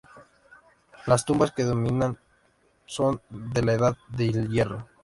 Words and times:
Las 1.05 1.25
tumbas 1.25 1.51
que 1.51 1.61
dominan 1.63 2.17
son 2.87 3.21
de 3.29 3.61
la 3.61 3.73
Edad 3.73 3.97
del 4.09 4.49
Hierro. 4.49 4.87